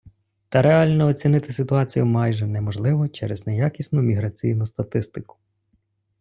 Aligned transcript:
Та 0.49 0.61
реально 0.61 1.07
оцінити 1.07 1.53
ситуацію 1.53 2.05
майже 2.05 2.47
неможливо 2.47 3.07
через 3.07 3.47
неякісну 3.47 4.01
міграційну 4.01 4.65
статистику. 4.65 5.37